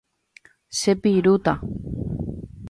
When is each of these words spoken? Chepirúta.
Chepirúta. 0.79 1.53